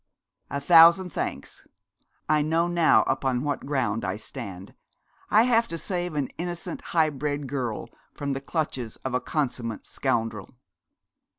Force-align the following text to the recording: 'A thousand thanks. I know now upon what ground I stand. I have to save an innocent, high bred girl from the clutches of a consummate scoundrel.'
'A 0.49 0.59
thousand 0.61 1.11
thanks. 1.11 1.67
I 2.27 2.41
know 2.41 2.67
now 2.67 3.03
upon 3.03 3.43
what 3.43 3.67
ground 3.67 4.03
I 4.03 4.15
stand. 4.15 4.73
I 5.29 5.43
have 5.43 5.67
to 5.67 5.77
save 5.77 6.15
an 6.15 6.29
innocent, 6.39 6.81
high 6.81 7.11
bred 7.11 7.45
girl 7.45 7.87
from 8.11 8.31
the 8.31 8.41
clutches 8.41 8.95
of 9.05 9.13
a 9.13 9.21
consummate 9.21 9.85
scoundrel.' 9.85 10.55